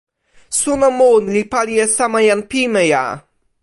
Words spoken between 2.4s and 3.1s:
pimeja